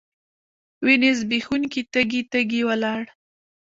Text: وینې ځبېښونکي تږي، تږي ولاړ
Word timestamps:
وینې 0.85 1.11
ځبېښونکي 1.19 1.81
تږي، 1.93 2.21
تږي 2.31 2.61
ولاړ 2.69 3.01